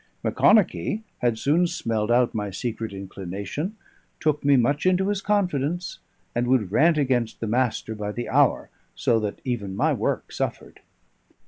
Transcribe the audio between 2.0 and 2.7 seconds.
out my